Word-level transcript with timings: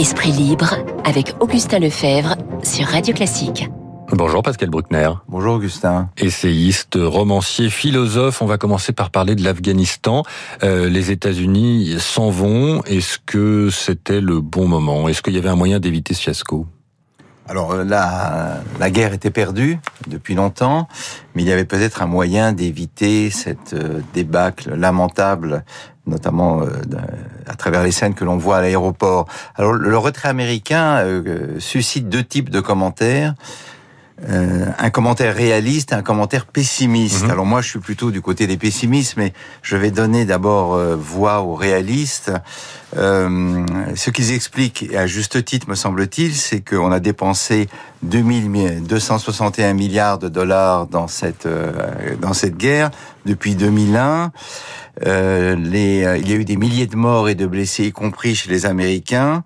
Esprit 0.00 0.32
libre 0.32 0.76
avec 1.04 1.34
Augustin 1.40 1.78
Lefebvre 1.78 2.34
sur 2.62 2.86
Radio 2.86 3.12
Classique. 3.12 3.68
Bonjour 4.10 4.42
Pascal 4.42 4.70
Bruckner. 4.70 5.10
Bonjour 5.28 5.56
Augustin. 5.56 6.08
Essayiste, 6.16 6.96
romancier, 6.98 7.68
philosophe. 7.68 8.40
On 8.40 8.46
va 8.46 8.56
commencer 8.56 8.94
par 8.94 9.10
parler 9.10 9.34
de 9.34 9.44
l'Afghanistan. 9.44 10.22
Euh, 10.62 10.88
les 10.88 11.10
États-Unis 11.10 11.96
s'en 11.98 12.30
vont. 12.30 12.82
Est-ce 12.84 13.18
que 13.18 13.68
c'était 13.68 14.22
le 14.22 14.40
bon 14.40 14.66
moment? 14.66 15.06
Est-ce 15.06 15.20
qu'il 15.20 15.34
y 15.34 15.38
avait 15.38 15.50
un 15.50 15.56
moyen 15.56 15.80
d'éviter 15.80 16.14
ce 16.14 16.22
fiasco? 16.22 16.66
Alors 17.46 17.72
euh, 17.72 17.84
la, 17.84 18.62
la 18.78 18.90
guerre 18.90 19.12
était 19.12 19.30
perdue 19.30 19.78
depuis 20.06 20.34
longtemps, 20.34 20.88
mais 21.34 21.42
il 21.42 21.48
y 21.48 21.52
avait 21.52 21.66
peut-être 21.66 22.00
un 22.00 22.06
moyen 22.06 22.54
d'éviter 22.54 23.28
cette 23.28 23.74
euh, 23.74 24.00
débâcle 24.14 24.74
lamentable, 24.76 25.64
notamment 26.10 26.62
euh, 26.62 26.66
à 27.46 27.54
travers 27.54 27.82
les 27.82 27.92
scènes 27.92 28.14
que 28.14 28.24
l'on 28.24 28.36
voit 28.36 28.58
à 28.58 28.60
l'aéroport. 28.60 29.26
Alors 29.56 29.72
le 29.72 29.96
retrait 29.96 30.28
américain 30.28 31.04
suscite 31.58 32.08
deux 32.08 32.24
types 32.24 32.50
de 32.50 32.60
commentaires. 32.60 33.34
Euh, 34.28 34.66
un 34.78 34.90
commentaire 34.90 35.34
réaliste, 35.34 35.94
un 35.94 36.02
commentaire 36.02 36.44
pessimiste. 36.44 37.24
Mhm. 37.24 37.30
Alors 37.30 37.46
moi, 37.46 37.62
je 37.62 37.70
suis 37.70 37.78
plutôt 37.78 38.10
du 38.10 38.20
côté 38.20 38.46
des 38.46 38.58
pessimistes, 38.58 39.14
mais 39.16 39.32
je 39.62 39.76
vais 39.76 39.90
donner 39.90 40.26
d'abord 40.26 40.74
euh, 40.74 40.94
voix 40.94 41.40
aux 41.40 41.54
réalistes. 41.54 42.30
Euh, 42.96 43.64
ce 43.94 44.10
qu'ils 44.10 44.32
expliquent, 44.32 44.82
et 44.90 44.98
à 44.98 45.06
juste 45.06 45.42
titre, 45.44 45.70
me 45.70 45.74
semble-t-il, 45.74 46.34
c'est 46.34 46.60
qu'on 46.60 46.92
a 46.92 47.00
dépensé 47.00 47.68
2261 48.02 49.72
milliards 49.72 50.18
de 50.18 50.28
dollars 50.28 50.86
dans 50.86 51.06
cette 51.06 51.46
dans 52.20 52.32
cette 52.32 52.56
guerre 52.56 52.90
depuis 53.26 53.54
2001. 53.54 54.32
les, 55.02 56.18
il 56.20 56.28
y 56.28 56.32
a 56.32 56.36
eu 56.36 56.44
des 56.44 56.56
milliers 56.56 56.88
de 56.88 56.96
morts 56.96 57.28
et 57.28 57.34
de 57.34 57.46
blessés, 57.46 57.84
y 57.84 57.92
compris 57.92 58.34
chez 58.34 58.50
les 58.50 58.66
Américains. 58.66 59.44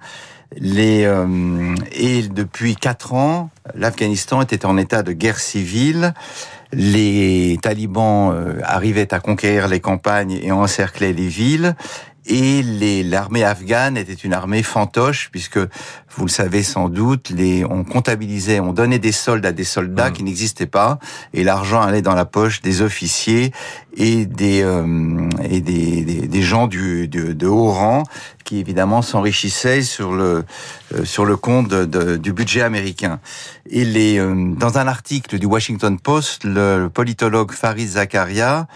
Euh, 0.62 1.74
et 1.92 2.22
depuis 2.22 2.76
quatre 2.76 3.14
ans, 3.14 3.50
l'Afghanistan 3.74 4.42
était 4.42 4.66
en 4.66 4.76
état 4.76 5.02
de 5.02 5.12
guerre 5.12 5.38
civile. 5.38 6.14
Les 6.72 7.58
talibans 7.62 8.32
euh, 8.32 8.60
arrivaient 8.62 9.12
à 9.14 9.20
conquérir 9.20 9.68
les 9.68 9.80
campagnes 9.80 10.32
et 10.32 10.52
encerclaient 10.52 11.12
les 11.12 11.28
villes. 11.28 11.74
Et 12.26 12.62
l'armée 13.02 13.44
afghane 13.44 13.96
était 13.98 14.14
une 14.14 14.32
armée 14.32 14.62
fantoche, 14.62 15.28
puisque 15.30 15.58
vous 16.16 16.24
le 16.24 16.30
savez 16.30 16.62
sans 16.62 16.88
doute, 16.88 17.30
les, 17.30 17.64
on 17.64 17.84
comptabilisait, 17.84 18.60
on 18.60 18.72
donnait 18.72 18.98
des 18.98 19.12
soldes 19.12 19.44
à 19.44 19.52
des 19.52 19.64
soldats 19.64 20.10
mmh. 20.10 20.12
qui 20.12 20.22
n'existaient 20.22 20.66
pas, 20.66 20.98
et 21.34 21.44
l'argent 21.44 21.82
allait 21.82 22.02
dans 22.02 22.14
la 22.14 22.24
poche 22.24 22.62
des 22.62 22.80
officiers 22.82 23.52
et 23.96 24.24
des 24.26 24.62
euh, 24.62 25.28
et 25.42 25.60
des, 25.60 26.02
des, 26.04 26.26
des, 26.26 26.42
gens 26.42 26.66
du, 26.66 27.08
de 27.08 27.46
haut 27.46 27.70
rang 27.70 28.04
qui 28.44 28.58
évidemment 28.58 29.02
s'enrichissaient 29.02 29.82
sur 29.82 30.12
le 30.12 30.44
euh, 30.94 31.04
sur 31.04 31.24
le 31.24 31.36
compte 31.36 31.68
de, 31.68 32.16
du 32.16 32.32
budget 32.32 32.62
américain. 32.62 33.20
Et 33.68 33.84
les, 33.84 34.18
euh, 34.18 34.54
dans 34.56 34.78
un 34.78 34.86
article 34.86 35.38
du 35.38 35.46
Washington 35.46 35.98
Post, 35.98 36.44
le 36.44 36.88
politologue 36.88 37.52
Farid 37.52 37.88
Zakaria 37.88 38.66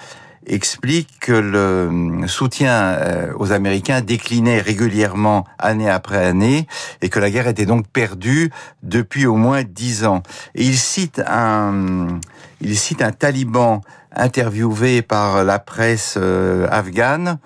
explique 0.49 1.21
que 1.21 1.33
le 1.33 2.27
soutien 2.27 2.73
euh, 2.73 3.33
aux 3.37 3.53
Américains 3.53 4.01
déclinait 4.01 4.61
régulièrement 4.61 5.45
année 5.59 5.89
après 5.89 6.25
année 6.25 6.67
et 7.03 7.09
que 7.09 7.21
la 7.21 7.31
guerre 7.31 7.49
était 7.49 7.67
donc 7.67 7.87
perdue 7.89 8.51
depuis 8.83 9.27
au 9.27 9.37
moins 9.37 9.63
dix 9.63 10.05
ans. 10.05 10.23
Il 10.55 10.77
cite 10.77 11.23
un, 11.27 12.19
il 12.61 12.77
cite 12.77 13.03
un 13.03 13.13
taliban 13.13 13.83
interviewé 14.15 15.03
par 15.03 15.45
la 15.45 15.59
presse 15.59 16.15
euh, 16.17 16.67
afghane 16.71 17.39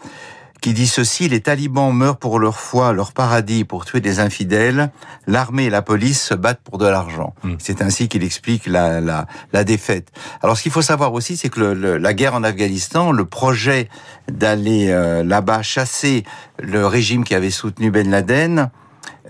qui 0.63 0.73
dit 0.73 0.87
ceci, 0.87 1.29
les 1.29 1.41
talibans 1.41 1.93
meurent 1.93 2.17
pour 2.17 2.39
leur 2.39 2.59
foi, 2.59 2.93
leur 2.93 3.13
paradis, 3.13 3.65
pour 3.65 3.85
tuer 3.85 4.01
des 4.01 4.21
infidèles, 4.21 4.93
l'armée 5.27 5.65
et 5.65 5.71
la 5.71 5.83
police 5.83 6.23
se 6.23 6.35
battent 6.35 6.63
pour 6.63 6.79
de 6.79 6.87
l'argent. 6.87 7.35
Hmm. 7.43 7.57
C'est 7.59 7.83
ainsi 7.83 8.09
qu'il 8.09 8.23
explique 8.23 8.67
la, 8.67 9.01
la, 9.01 9.27
la, 9.53 9.65
défaite. 9.65 10.13
Alors 10.41 10.57
ce 10.57 10.63
qu'il 10.63 10.71
faut 10.71 10.81
savoir 10.81 11.13
aussi, 11.15 11.37
c'est 11.37 11.49
que 11.49 11.61
le, 11.61 11.99
la 11.99 12.15
guerre 12.15 12.35
en 12.35 12.45
Afghanistan, 12.45 13.11
le 13.11 13.25
projet 13.25 13.89
d'aller 14.31 14.89
euh, 14.91 15.25
là-bas 15.25 15.63
chasser 15.63 16.23
le 16.61 16.87
régime 16.87 17.25
qui 17.25 17.35
avait 17.35 17.51
soutenu 17.51 17.91
Ben 17.91 18.09
Laden, 18.09 18.71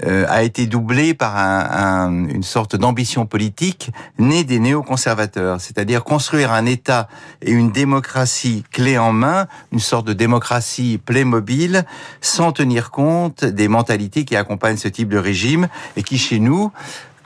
euh, 0.04 0.24
a 0.28 0.42
été 0.42 0.66
doublé 0.66 1.12
par 1.12 1.36
un, 1.36 2.26
une 2.28 2.42
sorte 2.42 2.76
d'ambition 2.76 3.26
politique 3.26 3.90
née 4.18 4.42
des 4.42 4.58
néoconservateurs, 4.58 5.60
c'est-à-dire 5.60 6.02
construire 6.02 6.52
un 6.52 6.64
État 6.64 7.08
et 7.42 7.50
une 7.50 7.70
démocratie 7.70 8.64
clé 8.72 8.96
en 8.96 9.12
main, 9.12 9.46
une 9.70 9.80
sorte 9.80 10.06
de 10.06 10.12
démocratie 10.14 10.98
Playmobil, 11.04 11.84
sans 12.20 12.52
tenir 12.52 12.90
compte 12.90 13.44
des 13.44 13.68
mentalités 13.68 14.24
qui 14.24 14.34
accompagnent 14.34 14.78
ce 14.78 14.88
type 14.88 15.08
de 15.08 15.18
régime 15.18 15.68
et 15.96 16.02
qui 16.02 16.18
chez 16.18 16.38
nous, 16.38 16.72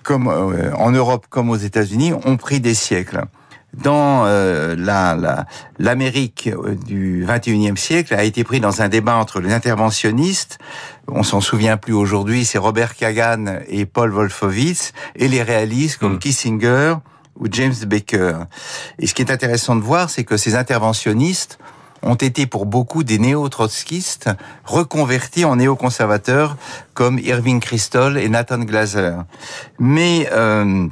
comme 0.02 0.28
euh, 0.28 0.74
en 0.74 0.90
Europe 0.90 1.26
comme 1.30 1.50
aux 1.50 1.56
États-Unis, 1.56 2.12
ont 2.24 2.36
pris 2.36 2.60
des 2.60 2.74
siècles 2.74 3.22
dans 3.74 4.24
euh, 4.26 4.74
la 4.78 5.46
l'Amérique 5.78 6.48
euh, 6.48 6.74
du 6.74 7.26
21e 7.26 7.76
siècle 7.76 8.14
a 8.14 8.24
été 8.24 8.42
pris 8.44 8.60
dans 8.60 8.82
un 8.82 8.88
débat 8.88 9.16
entre 9.16 9.40
les 9.40 9.52
interventionnistes, 9.52 10.58
on 11.08 11.22
s'en 11.22 11.40
souvient 11.40 11.76
plus 11.76 11.92
aujourd'hui, 11.92 12.44
c'est 12.44 12.58
Robert 12.58 12.94
Kagan 12.94 13.60
et 13.68 13.86
Paul 13.86 14.10
Wolfowitz, 14.10 14.92
et 15.14 15.28
les 15.28 15.42
réalistes 15.42 15.98
comme 15.98 16.14
hmm. 16.14 16.18
Kissinger 16.18 16.94
ou 17.38 17.46
James 17.50 17.74
Baker. 17.86 18.38
Et 18.98 19.06
ce 19.06 19.14
qui 19.14 19.22
est 19.22 19.30
intéressant 19.30 19.76
de 19.76 19.82
voir, 19.82 20.10
c'est 20.10 20.24
que 20.24 20.36
ces 20.36 20.54
interventionnistes 20.54 21.58
ont 22.02 22.14
été 22.14 22.46
pour 22.46 22.66
beaucoup 22.66 23.04
des 23.04 23.18
néo-trotskistes 23.18 24.30
reconvertis 24.64 25.44
en 25.44 25.56
néo-conservateurs 25.56 26.56
comme 26.94 27.18
Irving 27.18 27.60
Kristol 27.60 28.18
et 28.18 28.28
Nathan 28.28 28.60
Glaser. 28.60 29.16
Mais 29.78 30.28
euh, 30.32 30.88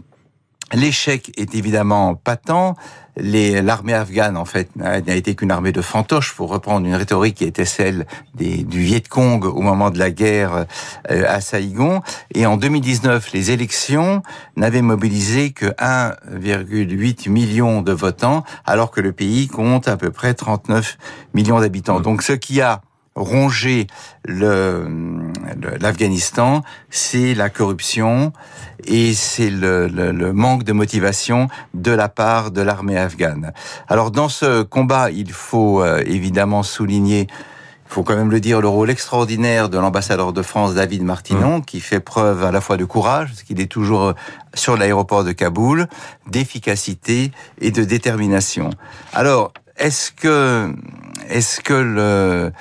L'échec 0.73 1.33
est 1.37 1.55
évidemment 1.55 2.15
patent. 2.15 2.77
L'armée 3.17 3.95
afghane, 3.95 4.37
en 4.37 4.45
fait, 4.45 4.75
n'a 4.75 4.99
été 4.99 5.37
qu'une 5.37 5.53
armée 5.53 5.71
de 5.71 5.83
fantoches, 5.83 6.35
pour 6.35 6.49
reprendre 6.49 6.85
une 6.85 6.97
rhétorique 6.97 7.37
qui 7.37 7.45
était 7.45 7.65
celle 7.65 8.07
des, 8.35 8.65
du 8.65 8.81
Viet 8.81 9.03
Cong 9.09 9.45
au 9.45 9.61
moment 9.61 9.91
de 9.91 9.99
la 10.01 10.11
guerre 10.11 10.67
euh, 11.11 11.25
à 11.29 11.41
Saïgon. 11.41 12.03
Et 12.35 12.45
en 12.45 12.57
2019, 12.57 13.33
les 13.33 13.53
élections 13.53 14.23
n'avaient 14.57 14.83
mobilisé 14.83 15.53
que 15.53 15.67
1,8 15.67 17.29
million 17.29 17.83
de 17.83 17.93
votants, 17.93 18.43
alors 18.65 18.91
que 18.91 19.01
le 19.01 19.13
pays 19.13 19.47
compte 19.47 19.87
à 19.87 19.97
peu 19.97 20.11
près 20.11 20.35
39 20.35 20.99
millions 21.35 21.61
d'habitants. 21.61 22.01
Donc, 22.01 22.23
ce 22.23 22.33
qui 22.33 22.61
a 22.61 22.81
ronger 23.15 23.87
l'Afghanistan, 24.27 26.63
c'est 26.91 27.35
la 27.35 27.51
corruption 27.51 28.33
et 28.87 29.15
c'est 29.15 29.51
le, 29.51 29.87
le, 29.87 30.33
manque 30.33 30.65
de 30.65 30.73
motivation 30.73 31.49
de 31.75 31.93
la 31.93 32.09
part 32.09 32.51
de 32.51 32.61
l'armée 32.61 32.99
afghane. 32.99 33.53
Alors 33.89 34.11
dans 34.11 34.29
ce 34.29 34.63
combat, 34.63 35.11
il 35.11 35.33
faut 35.33 35.83
euh, 35.83 36.03
évidemment 36.07 36.63
souligner 36.63 37.29
il 37.87 37.93
faut 37.95 38.03
quand 38.03 38.17
même 38.17 38.31
le 38.31 38.41
dire, 38.41 38.61
le 38.61 38.67
rôle 38.67 38.91
extraordinaire 38.91 39.69
de 39.69 39.79
l'ambassadeur 39.79 40.33
de 40.33 40.43
France, 40.43 40.75
David 40.75 41.05
Martinon, 41.05 41.59
mmh. 41.59 41.65
qui 41.65 41.81
fait 41.81 42.01
preuve 42.01 42.43
à 42.43 42.51
la 42.51 42.61
fois 42.61 42.77
de 42.77 42.85
courage, 42.85 43.29
parce 43.29 43.45
qu'il 43.45 43.61
est 43.61 43.71
toujours 43.71 44.03
euh, 44.03 44.13
sur 44.55 44.77
l'aéroport 44.77 45.23
de 45.23 45.31
Kaboul, 45.31 45.87
d'efficacité 46.29 47.31
et 47.61 47.71
de 47.71 47.85
détermination. 47.85 48.71
Alors, 49.13 49.53
est-ce 49.77 50.11
que, 50.11 50.75
est-ce 51.29 51.61
que 51.61 51.75
le, 51.75 52.53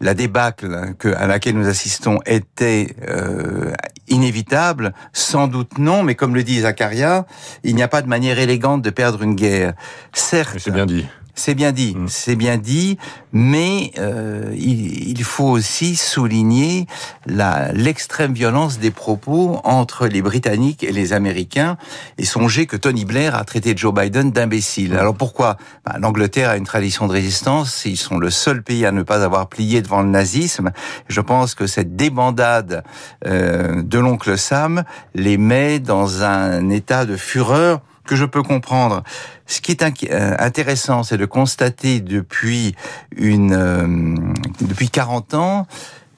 la 0.00 0.14
débâcle 0.14 0.94
que, 0.98 1.08
à 1.08 1.26
laquelle 1.26 1.56
nous 1.56 1.68
assistons 1.68 2.20
était 2.26 2.94
euh, 3.08 3.72
inévitable 4.08 4.92
Sans 5.12 5.48
doute 5.48 5.78
non, 5.78 6.02
mais 6.02 6.14
comme 6.14 6.34
le 6.34 6.42
dit 6.42 6.60
Zacharia, 6.60 7.26
il 7.64 7.74
n'y 7.74 7.82
a 7.82 7.88
pas 7.88 8.02
de 8.02 8.08
manière 8.08 8.38
élégante 8.38 8.82
de 8.82 8.90
perdre 8.90 9.22
une 9.22 9.34
guerre. 9.34 9.74
Certes, 10.12 10.68
bien 10.70 10.86
dit. 10.86 11.06
C'est 11.38 11.54
bien 11.54 11.70
dit, 11.70 11.94
mm. 11.94 12.08
c'est 12.08 12.34
bien 12.34 12.56
dit, 12.56 12.96
mais 13.30 13.92
euh, 13.98 14.54
il, 14.56 15.10
il, 15.10 15.22
faut 15.22 15.44
aussi 15.44 15.94
souligner 15.94 16.86
l'extrême 17.26 18.32
violence 18.32 18.78
des 18.78 18.90
propos 18.90 19.60
entre 19.62 20.06
les 20.06 20.22
Britanniques 20.22 20.82
et 20.82 20.92
les 20.92 21.12
Américains, 21.12 21.76
et 22.16 22.24
songer 22.24 22.64
que 22.64 22.76
Tony 22.76 23.04
Blair 23.04 23.34
a 23.34 23.44
traité 23.44 23.74
Joe 23.76 23.92
Biden 23.92 24.32
d'imbécile. 24.32 24.94
Mm. 24.94 24.96
Alors 24.98 25.14
pourquoi? 25.14 25.58
Bah, 25.84 25.96
L'Angleterre 26.00 26.48
a 26.48 26.56
une 26.56 26.64
tradition 26.64 27.06
de 27.06 27.12
résistance, 27.12 27.84
ils 27.84 27.98
sont 27.98 28.16
le 28.16 28.30
seul 28.30 28.62
pays 28.62 28.86
à 28.86 28.90
ne 28.90 29.02
pas 29.02 29.22
avoir 29.22 29.48
plié 29.48 29.82
devant 29.82 30.00
le 30.00 30.08
nazisme. 30.08 30.72
Je 31.08 31.20
pense 31.20 31.54
que 31.54 31.66
cette 31.66 31.96
débandade 31.96 32.82
euh, 33.26 33.82
de 33.82 33.98
l'oncle 33.98 34.38
Sam 34.38 34.84
les 35.14 35.36
met 35.36 35.80
dans 35.80 36.24
un 36.24 36.70
état 36.70 37.04
de 37.04 37.16
fureur 37.16 37.82
que 38.06 38.16
je 38.16 38.24
peux 38.24 38.42
comprendre. 38.42 39.02
Ce 39.46 39.60
qui 39.60 39.72
est 39.72 39.82
euh, 39.82 40.36
intéressant, 40.38 41.02
c'est 41.02 41.18
de 41.18 41.26
constater 41.26 42.00
depuis 42.00 42.74
une 43.16 43.52
euh, 43.52 44.14
depuis 44.60 44.88
40 44.88 45.34
ans, 45.34 45.66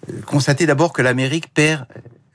euh, 0.09 0.21
constater 0.27 0.67
d'abord 0.67 0.93
que 0.93 1.03
l'Amérique 1.03 1.53
perd 1.53 1.87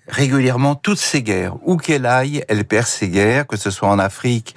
régulièrement 0.08 0.76
toutes 0.76 1.00
ses 1.00 1.24
guerres. 1.24 1.56
Où 1.64 1.78
qu'elle 1.78 2.06
aille, 2.06 2.44
elle 2.50 2.66
perd 2.66 2.88
ses 2.88 3.10
guerres, 3.10 3.48
que 3.48 3.56
ce 3.56 3.72
soit 3.72 3.88
en 3.88 4.00
Afrique 4.00 4.56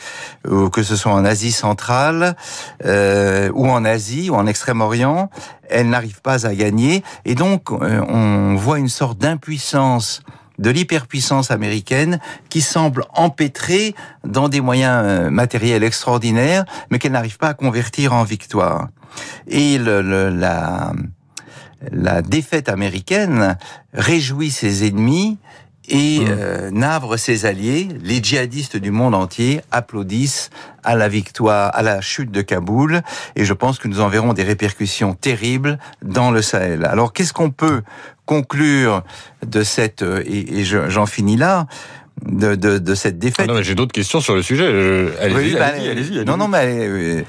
ou 0.49 0.71
que 0.71 0.83
ce 0.83 0.97
soit 0.97 1.13
en 1.13 1.25
Asie 1.25 1.53
centrale 1.53 2.37
euh, 2.85 3.51
ou 3.55 3.69
en 3.69 3.85
Asie 3.85 4.29
ou 4.29 4.35
en 4.35 4.47
Extrême-Orient. 4.47 5.31
Elle 5.69 5.89
n'arrive 5.89 6.21
pas 6.21 6.47
à 6.47 6.55
gagner 6.55 7.05
et 7.25 7.35
donc 7.35 7.71
on 7.71 8.55
voit 8.57 8.79
une 8.79 8.89
sorte 8.89 9.19
d'impuissance 9.19 10.23
de 10.59 10.71
l'hyperpuissance 10.71 11.51
américaine 11.51 12.21
qui 12.49 12.61
semble 12.61 13.05
empêtrée 13.15 13.95
dans 14.25 14.49
des 14.49 14.61
moyens 14.61 15.03
euh, 15.05 15.31
matériels 15.31 15.85
extraordinaires, 15.85 16.65
mais 16.91 16.99
qu'elle 16.99 17.13
n'arrive 17.13 17.39
pas 17.39 17.49
à 17.49 17.55
convertir 17.55 18.13
en 18.13 18.25
victoire. 18.25 18.89
Et 19.49 19.79
le, 19.79 20.01
la, 20.31 20.93
la 21.93 22.23
défaite 22.23 22.69
américaine 22.69 23.57
réjouit 23.93 24.51
ses 24.51 24.87
ennemis 24.87 25.39
et 25.89 26.21
mmh. 26.21 26.27
euh, 26.29 26.71
navre 26.71 27.17
ses 27.17 27.47
alliés, 27.47 27.89
les 28.03 28.23
djihadistes 28.23 28.77
du 28.77 28.91
monde 28.91 29.15
entier 29.15 29.61
applaudissent 29.71 30.51
à 30.85 30.95
la 30.95 31.09
victoire, 31.09 31.71
à 31.75 31.83
la 31.83 32.01
chute 32.01 32.31
de 32.31 32.43
Kaboul, 32.43 33.03
et 33.35 33.45
je 33.45 33.53
pense 33.53 33.79
que 33.79 33.89
nous 33.89 34.01
en 34.01 34.09
verrons 34.09 34.33
des 34.33 34.45
répercussions 34.45 35.15
terribles 35.15 35.79
dans 36.03 36.31
le 36.31 36.43
Sahel. 36.43 36.85
Alors 36.85 37.13
qu'est-ce 37.13 37.33
qu'on 37.33 37.51
peut 37.51 37.83
conclure 38.25 39.03
de 39.47 39.63
cette, 39.63 40.03
euh, 40.03 40.23
et, 40.27 40.61
et 40.61 40.65
j'en 40.65 41.07
finis 41.07 41.37
là, 41.37 41.67
de, 42.25 42.55
de, 42.55 42.79
de, 42.79 42.95
cette 42.95 43.19
défaite? 43.19 43.47
Ah 43.49 43.53
non, 43.53 43.59
mais 43.59 43.65
j'ai 43.65 43.75
d'autres 43.75 43.93
questions 43.93 44.21
sur 44.21 44.35
le 44.35 44.43
sujet. 44.43 44.67
Allez-y, 45.21 45.55
bah, 45.55 45.67
allez-y, 45.67 45.89
allez-y. 45.91 46.25
non, 46.25 46.37
non, 46.37 46.49
mais 46.49 46.65
euh, 46.65 47.23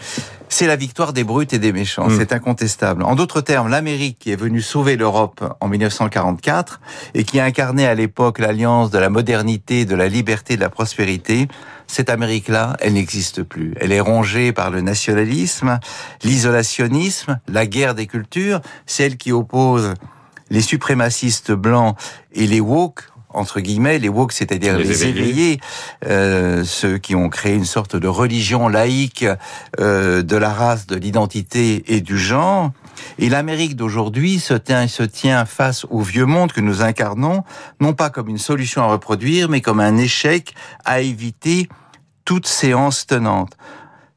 c'est 0.57 0.65
la 0.65 0.75
victoire 0.75 1.13
des 1.13 1.23
brutes 1.23 1.53
et 1.53 1.59
des 1.59 1.71
méchants, 1.71 2.07
mm. 2.07 2.17
c'est 2.17 2.33
incontestable. 2.33 3.03
En 3.03 3.13
d'autres 3.13 3.41
termes, 3.41 3.69
l'Amérique 3.69 4.17
qui 4.17 4.31
est 4.31 4.35
venue 4.35 4.63
sauver 4.63 4.95
l'Europe 4.95 5.55
en 5.59 5.67
1944 5.67 6.81
et 7.13 7.25
qui 7.25 7.39
a 7.39 7.45
incarné 7.45 7.85
à 7.85 7.93
l'époque 7.93 8.39
l'alliance 8.39 8.89
de 8.89 8.97
la 8.97 9.11
modernité, 9.11 9.85
de 9.85 9.93
la 9.93 10.07
liberté, 10.07 10.55
de 10.55 10.61
la 10.61 10.71
prospérité, 10.71 11.47
cette 11.85 12.09
Amérique-là, 12.09 12.75
elle 12.79 12.93
n'existe 12.93 13.43
plus. 13.43 13.75
Elle 13.79 13.91
est 13.91 13.99
rongée 13.99 14.51
par 14.51 14.71
le 14.71 14.81
nationalisme, 14.81 15.79
l'isolationnisme, 16.23 17.39
la 17.47 17.67
guerre 17.67 17.93
des 17.93 18.07
cultures, 18.07 18.59
celle 18.87 19.17
qui 19.17 19.31
oppose 19.31 19.93
les 20.49 20.61
suprémacistes 20.61 21.51
blancs 21.51 21.95
et 22.33 22.47
les 22.47 22.61
woke 22.61 23.03
entre 23.29 23.59
guillemets, 23.59 23.99
les 23.99 24.09
woke, 24.09 24.31
c'est-à-dire 24.31 24.77
les, 24.77 25.05
éveillés, 25.05 25.59
euh, 26.05 26.63
ceux 26.63 26.97
qui 26.97 27.15
ont 27.15 27.29
créé 27.29 27.55
une 27.55 27.65
sorte 27.65 27.95
de 27.95 28.07
religion 28.07 28.67
laïque 28.69 29.25
euh, 29.79 30.23
de 30.23 30.37
la 30.37 30.53
race, 30.53 30.87
de 30.87 30.95
l'identité 30.95 31.83
et 31.93 32.01
du 32.01 32.17
genre. 32.17 32.71
Et 33.19 33.29
l'Amérique 33.29 33.75
d'aujourd'hui 33.75 34.39
se 34.39 34.53
tient, 34.53 34.87
se 34.87 35.03
tient 35.03 35.45
face 35.45 35.85
au 35.89 36.01
vieux 36.01 36.25
monde 36.25 36.51
que 36.51 36.61
nous 36.61 36.81
incarnons, 36.81 37.43
non 37.79 37.93
pas 37.93 38.09
comme 38.09 38.29
une 38.29 38.37
solution 38.37 38.81
à 38.81 38.87
reproduire, 38.87 39.49
mais 39.49 39.61
comme 39.61 39.79
un 39.79 39.97
échec 39.97 40.53
à 40.85 41.01
éviter 41.01 41.69
toute 42.25 42.47
séance 42.47 43.05
tenante. 43.05 43.53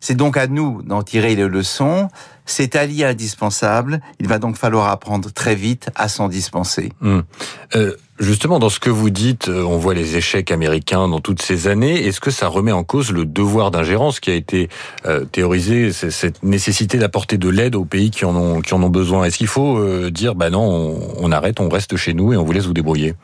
C'est 0.00 0.14
donc 0.14 0.36
à 0.36 0.46
nous 0.46 0.82
d'en 0.82 1.02
tirer 1.02 1.36
les 1.36 1.46
leçons. 1.46 2.08
C'est 2.46 2.74
allié 2.74 3.04
indispensable. 3.04 4.00
Il 4.18 4.26
va 4.26 4.38
donc 4.38 4.56
falloir 4.56 4.88
apprendre 4.88 5.30
très 5.30 5.54
vite 5.54 5.90
à 5.94 6.08
s'en 6.08 6.28
dispenser. 6.28 6.90
Hum. 7.02 7.22
Euh, 7.76 7.94
justement, 8.18 8.58
dans 8.58 8.70
ce 8.70 8.80
que 8.80 8.90
vous 8.90 9.10
dites, 9.10 9.48
euh, 9.48 9.62
on 9.62 9.76
voit 9.76 9.94
les 9.94 10.16
échecs 10.16 10.50
américains 10.50 11.06
dans 11.06 11.20
toutes 11.20 11.42
ces 11.42 11.68
années. 11.68 12.06
Est-ce 12.06 12.20
que 12.20 12.30
ça 12.30 12.48
remet 12.48 12.72
en 12.72 12.82
cause 12.82 13.12
le 13.12 13.26
devoir 13.26 13.70
d'ingérence 13.70 14.20
qui 14.20 14.30
a 14.30 14.34
été 14.34 14.68
euh, 15.06 15.24
théorisé, 15.26 15.92
cette 15.92 16.42
nécessité 16.42 16.98
d'apporter 16.98 17.36
de 17.36 17.48
l'aide 17.48 17.76
aux 17.76 17.84
pays 17.84 18.10
qui 18.10 18.24
en 18.24 18.34
ont, 18.34 18.88
besoin? 18.88 19.24
Est-ce 19.24 19.38
qu'il 19.38 19.46
faut 19.46 20.10
dire, 20.10 20.34
bah 20.34 20.50
non, 20.50 20.62
on, 20.62 21.14
on 21.18 21.30
arrête, 21.30 21.60
on 21.60 21.68
reste 21.68 21.96
chez 21.96 22.14
nous 22.14 22.32
et 22.32 22.36
on 22.36 22.42
vous 22.42 22.52
laisse 22.52 22.66
vous 22.66 22.72
débrouiller? 22.72 23.14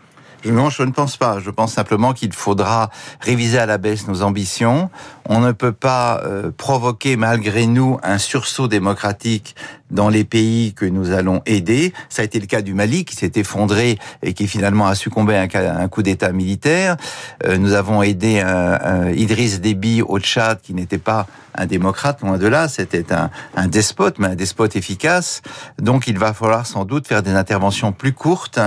Non, 0.52 0.70
je 0.70 0.82
ne 0.82 0.90
pense 0.90 1.16
pas. 1.16 1.38
Je 1.40 1.50
pense 1.50 1.72
simplement 1.72 2.12
qu'il 2.12 2.32
faudra 2.32 2.90
réviser 3.20 3.58
à 3.58 3.66
la 3.66 3.78
baisse 3.78 4.06
nos 4.06 4.22
ambitions. 4.22 4.90
On 5.28 5.40
ne 5.40 5.52
peut 5.52 5.72
pas 5.72 6.20
euh, 6.24 6.50
provoquer 6.56 7.16
malgré 7.16 7.66
nous 7.66 7.98
un 8.02 8.18
sursaut 8.18 8.68
démocratique 8.68 9.56
dans 9.90 10.08
les 10.08 10.24
pays 10.24 10.72
que 10.74 10.84
nous 10.84 11.12
allons 11.12 11.42
aider. 11.46 11.92
Ça 12.08 12.22
a 12.22 12.24
été 12.24 12.40
le 12.40 12.46
cas 12.46 12.62
du 12.62 12.74
Mali 12.74 13.04
qui 13.04 13.14
s'est 13.14 13.32
effondré 13.36 13.98
et 14.22 14.34
qui 14.34 14.48
finalement 14.48 14.86
a 14.86 14.94
succombé 14.94 15.36
à 15.36 15.80
un 15.80 15.88
coup 15.88 16.02
d'État 16.02 16.32
militaire. 16.32 16.96
Euh, 17.44 17.56
nous 17.56 17.72
avons 17.72 18.02
aidé 18.02 18.40
un, 18.40 19.10
Idriss 19.10 19.60
Déby 19.60 20.02
au 20.02 20.18
Tchad 20.18 20.60
qui 20.60 20.74
n'était 20.74 20.98
pas 20.98 21.26
un 21.58 21.66
démocrate, 21.66 22.20
loin 22.20 22.36
de 22.36 22.46
là, 22.46 22.68
c'était 22.68 23.14
un, 23.14 23.30
un 23.54 23.66
despote, 23.66 24.18
mais 24.18 24.26
un 24.26 24.34
despote 24.34 24.76
efficace. 24.76 25.40
Donc 25.80 26.06
il 26.06 26.18
va 26.18 26.34
falloir 26.34 26.66
sans 26.66 26.84
doute 26.84 27.06
faire 27.08 27.22
des 27.22 27.32
interventions 27.32 27.92
plus 27.92 28.12
courtes, 28.12 28.60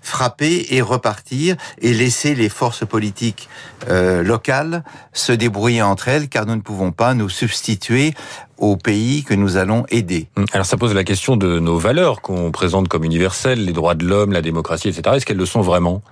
frapper 0.00 0.66
et 0.70 0.80
repartir 0.80 1.25
et 1.32 1.92
laisser 1.92 2.34
les 2.34 2.48
forces 2.48 2.86
politiques 2.86 3.48
euh, 3.88 4.22
locales 4.22 4.84
se 5.12 5.32
débrouiller 5.32 5.82
entre 5.82 6.08
elles, 6.08 6.28
car 6.28 6.46
nous 6.46 6.56
ne 6.56 6.60
pouvons 6.60 6.92
pas 6.92 7.14
nous 7.14 7.28
substituer 7.28 8.14
aux 8.58 8.76
pays 8.76 9.24
que 9.24 9.34
nous 9.34 9.56
allons 9.56 9.84
aider. 9.90 10.28
Hum, 10.36 10.46
alors 10.52 10.66
ça 10.66 10.76
pose 10.76 10.94
la 10.94 11.04
question 11.04 11.36
de 11.36 11.58
nos 11.58 11.78
valeurs 11.78 12.20
qu'on 12.20 12.50
présente 12.50 12.88
comme 12.88 13.04
universelles, 13.04 13.64
les 13.64 13.72
droits 13.72 13.94
de 13.94 14.04
l'homme, 14.04 14.32
la 14.32 14.42
démocratie, 14.42 14.88
etc. 14.88 15.16
Est-ce 15.16 15.26
qu'elles 15.26 15.36
le 15.36 15.46
sont 15.46 15.60
vraiment? 15.60 16.02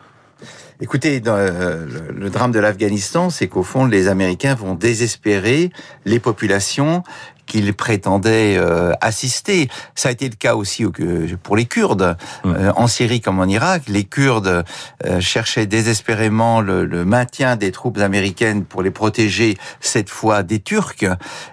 Écoutez, 0.81 1.21
dans 1.21 1.37
euh, 1.37 1.87
le, 2.13 2.31
drame 2.31 2.51
de 2.51 2.59
l'Afghanistan, 2.59 3.31
c'est 3.31 3.47
qu'au 3.47 3.63
fond, 3.63 3.87
les 3.87 4.09
Américains 4.09 4.57
vont 4.57 4.75
désespérer 4.75 5.71
les 6.05 6.19
populations 6.19 7.05
qu'ils 7.47 7.75
prétendaient 7.75 8.57
euh, 8.57 8.93
assister. 9.01 9.69
Ça 9.95 10.09
a 10.09 10.13
été 10.13 10.29
le 10.29 10.37
cas 10.37 10.55
aussi 10.55 10.85
pour 11.43 11.57
les 11.57 11.67
Kurdes. 11.67 12.17
Euh, 12.45 12.73
en 12.77 12.87
Syrie 12.87 13.21
comme 13.21 13.41
en 13.41 13.47
Irak, 13.47 13.83
les 13.89 14.05
Kurdes 14.05 14.65
cherchaient 15.21 15.67
désespérément 15.67 16.61
le, 16.61 16.85
le, 16.85 17.05
maintien 17.05 17.57
des 17.57 17.73
troupes 17.73 17.99
américaines 17.99 18.65
pour 18.65 18.83
les 18.83 18.91
protéger, 18.91 19.57
cette 19.81 20.11
fois 20.11 20.43
des 20.43 20.61
Turcs. 20.61 21.05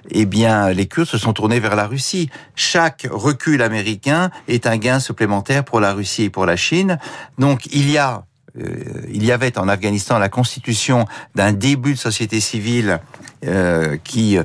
Eh 0.09 0.25
bien, 0.25 0.69
les 0.71 0.87
Kurdes 0.87 1.07
se 1.07 1.17
sont 1.17 1.33
tournés 1.33 1.59
vers 1.59 1.75
la 1.75 1.87
Russie. 1.87 2.29
Chaque 2.55 3.07
recul 3.09 3.61
américain 3.61 4.31
est 4.47 4.67
un 4.67 4.77
gain 4.77 4.99
supplémentaire 4.99 5.63
pour 5.63 5.79
la 5.79 5.93
Russie 5.93 6.23
et 6.23 6.29
pour 6.29 6.45
la 6.45 6.55
Chine. 6.55 6.97
Donc, 7.37 7.65
il 7.67 7.89
y 7.89 7.97
a 7.97 8.23
euh, 8.59 9.01
il 9.09 9.23
y 9.23 9.31
avait 9.31 9.57
en 9.57 9.67
Afghanistan 9.67 10.19
la 10.19 10.29
constitution 10.29 11.05
d'un 11.35 11.53
début 11.53 11.93
de 11.93 11.99
société 11.99 12.39
civile 12.39 12.99
euh, 13.47 13.97
qui 14.03 14.37
euh, 14.37 14.43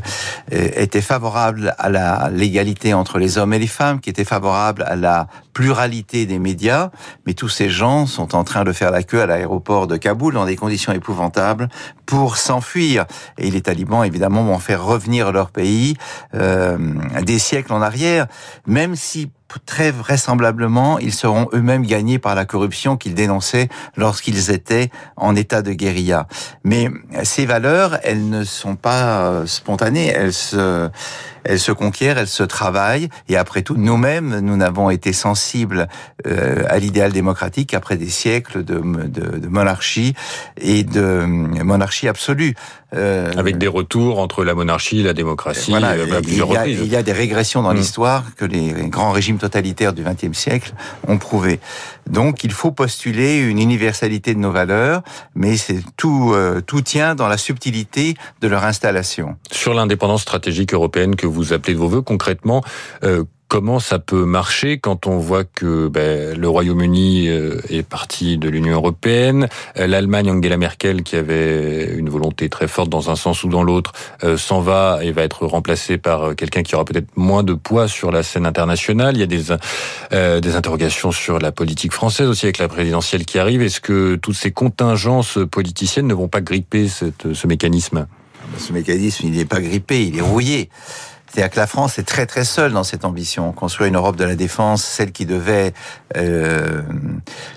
était 0.51 1.01
favorable 1.01 1.75
à 1.79 1.89
la 1.89 2.31
l'égalité 2.33 2.95
entre 2.95 3.19
les 3.19 3.39
hommes 3.39 3.53
et 3.53 3.59
les 3.59 3.67
femmes, 3.67 4.01
qui 4.01 4.11
était 4.11 4.25
favorable 4.25 4.85
à 4.87 4.97
la 4.97 5.29
pluralité 5.53 6.27
des 6.27 6.39
médias, 6.39 6.91
mais 7.27 7.35
tous 7.35 7.49
ces 7.49 7.69
gens 7.69 8.07
sont 8.07 8.35
en 8.35 8.45
train 8.45 8.65
de 8.65 8.73
faire 8.73 8.91
la 8.91 9.03
queue 9.03 9.21
à 9.21 9.27
l'aéroport 9.27 9.87
de 9.87 9.97
Kaboul 9.97 10.35
dans 10.35 10.47
des 10.47 10.57
conditions 10.57 10.93
épouvantables 10.93 11.69
pour 12.05 12.37
s'enfuir. 12.37 13.07
Et 13.39 13.51
les 13.51 13.63
talibans, 13.63 14.05
évidemment, 14.05 14.45
vont 14.45 14.59
faire 14.59 14.85
revenir 14.85 15.33
leur 15.33 15.51
pays 15.51 15.97
euh, 16.35 16.79
des 17.23 17.39
siècles 17.39 17.73
en 17.73 17.83
arrière, 17.83 18.27
même 18.67 18.97
si 18.97 19.31
très 19.65 19.91
vraisemblablement, 19.91 20.99
ils 20.99 21.13
seront 21.13 21.49
eux-mêmes 21.53 21.85
gagnés 21.87 22.19
par 22.19 22.35
la 22.35 22.45
corruption 22.45 22.97
qu'ils 22.97 23.15
dénonçaient 23.15 23.69
lorsqu'ils 23.97 24.51
étaient 24.51 24.91
en 25.17 25.35
état 25.37 25.63
de 25.63 25.73
guérilla. 25.73 26.27
Mais 26.65 26.91
ces 27.23 27.47
valeurs, 27.47 27.99
elles 28.03 28.29
ne 28.29 28.45
sont 28.45 28.77
pas 28.77 29.27
euh, 29.27 29.47
spontanées, 29.47 30.09
elles 30.09 30.33
se 30.33 30.91
elle 31.49 31.61
se 31.61 31.73
conquiert, 31.73 32.19
elle 32.19 32.29
se 32.29 32.43
travaille, 32.43 33.09
et 33.29 33.37
après 33.37 33.63
tout, 33.63 33.77
nous-mêmes, 33.77 34.41
nous 34.41 34.57
n'avons 34.57 34.91
été 34.91 35.13
sensibles 35.13 35.89
euh, 36.27 36.65
à 36.69 36.79
l'idéal 36.79 37.13
démocratique 37.13 37.71
qu'après 37.71 37.97
des 37.97 38.09
siècles 38.09 38.65
de, 38.65 38.79
de, 38.79 39.39
de, 39.39 39.49
monarchie 39.49 40.15
et 40.61 40.85
de 40.85 41.25
monarchie 41.25 42.09
absolue. 42.09 42.55
Euh, 42.95 43.33
Avec 43.37 43.59
des 43.59 43.67
retours 43.67 44.21
entre 44.21 44.45
la 44.45 44.55
monarchie 44.55 45.01
et 45.01 45.03
la 45.03 45.13
démocratie 45.13 45.71
voilà, 45.71 45.93
euh, 45.93 46.21
il, 46.23 46.37
y 46.37 46.57
a, 46.57 46.67
il, 46.67 46.87
y 46.87 46.95
a, 46.95 47.03
des 47.03 47.13
régressions 47.13 47.63
dans 47.63 47.73
mm. 47.73 47.77
l'histoire 47.77 48.25
que 48.37 48.45
les 48.45 48.73
grands 48.89 49.11
régimes 49.11 49.39
totalitaires 49.39 49.93
du 49.93 50.05
XXe 50.05 50.39
siècle 50.39 50.73
ont 51.09 51.19
prouvé. 51.19 51.59
Donc 52.09 52.45
il 52.45 52.53
faut 52.53 52.71
postuler 52.71 53.39
une 53.39 53.59
universalité 53.59 54.35
de 54.35 54.39
nos 54.39 54.53
valeurs, 54.53 55.03
mais 55.35 55.57
c'est 55.57 55.81
tout, 55.97 56.33
euh, 56.33 56.61
tout 56.61 56.81
tient 56.81 57.17
dans 57.17 57.27
la 57.27 57.37
subtilité 57.37 58.15
de 58.41 58.47
leur 58.47 58.65
installation. 58.65 59.37
Sur 59.51 59.75
l'indépendance 59.75 60.23
stratégique 60.23 60.73
européenne 60.73 61.17
que 61.17 61.27
vous 61.27 61.36
vous 61.37 61.53
appelez 61.53 61.75
de 61.75 61.79
vos 61.79 61.89
voeux 61.89 62.03
concrètement. 62.03 62.63
Euh, 63.05 63.25
comment 63.49 63.79
ça 63.79 64.01
peut 64.01 64.25
marcher 64.25 64.79
quand 64.79 65.07
on 65.07 65.19
voit 65.19 65.45
que 65.45 65.87
ben, 65.87 66.37
le 66.37 66.49
Royaume-Uni 66.49 67.29
euh, 67.29 67.61
est 67.69 67.85
parti 67.85 68.39
de 68.39 68.49
l'Union 68.49 68.75
européenne, 68.75 69.49
euh, 69.79 69.87
l'Allemagne, 69.87 70.29
Angela 70.31 70.57
Merkel, 70.57 71.05
qui 71.05 71.15
avait 71.15 71.95
une 71.95 72.09
volonté 72.09 72.49
très 72.49 72.67
forte 72.67 72.89
dans 72.89 73.09
un 73.11 73.15
sens 73.15 73.45
ou 73.45 73.49
dans 73.49 73.63
l'autre, 73.63 73.93
s'en 74.37 74.61
va 74.61 74.99
et 75.03 75.13
va 75.13 75.23
être 75.23 75.47
remplacé 75.47 75.99
par 75.99 76.35
quelqu'un 76.35 76.63
qui 76.65 76.75
aura 76.75 76.85
peut-être 76.85 77.17
moins 77.17 77.45
de 77.45 77.55
poids 77.55 77.87
sur 77.87 78.11
la 78.11 78.23
scène 78.23 78.47
internationale. 78.47 79.17
Il 79.17 79.21
y 79.21 79.23
a 79.23 79.27
des, 79.27 80.41
des 80.41 80.57
interrogations 80.57 81.13
sur 81.13 81.39
la 81.39 81.53
politique 81.53 81.93
française 81.93 82.29
aussi 82.29 82.47
avec 82.47 82.59
la 82.59 82.69
présidentielle 82.69 83.25
qui 83.25 83.39
arrive. 83.39 83.63
Est-ce 83.63 83.81
que 83.81 84.17
toutes 84.17 84.35
ces 84.35 84.51
contingences 84.51 85.39
politiciennes 85.51 86.07
ne 86.07 86.15
vont 86.15 86.29
pas 86.29 86.41
gripper 86.41 86.89
ce 86.89 87.47
mécanisme? 87.47 88.07
Ce 88.59 88.73
mécanisme, 88.73 89.27
il 89.27 89.33
n'est 89.33 89.45
pas 89.45 89.61
grippé, 89.61 90.07
il 90.07 90.19
est 90.19 90.23
rouillé. 90.23 90.71
C'est-à-dire 91.33 91.51
que 91.51 91.61
la 91.61 91.67
France 91.67 91.99
est 91.99 92.05
très 92.05 92.25
très 92.27 92.45
seule 92.45 92.73
dans 92.73 92.85
cette 92.85 93.05
ambition, 93.05 93.53
construire 93.53 93.89
une 93.89 93.97
Europe 93.97 94.17
de 94.17 94.25
la 94.25 94.37
défense, 94.37 94.85
celle 94.85 95.13
qui 95.13 95.27
devait, 95.27 95.75
euh, 96.17 96.83